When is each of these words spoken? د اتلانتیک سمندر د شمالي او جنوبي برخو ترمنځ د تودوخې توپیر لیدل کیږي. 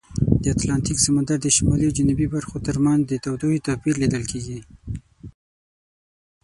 د 0.41 0.43
اتلانتیک 0.55 0.97
سمندر 1.05 1.37
د 1.41 1.47
شمالي 1.55 1.85
او 1.87 1.95
جنوبي 1.99 2.27
برخو 2.35 2.55
ترمنځ 2.67 3.01
د 3.05 3.13
تودوخې 3.23 3.59
توپیر 3.67 3.95
لیدل 4.01 4.23
کیږي. 4.31 4.59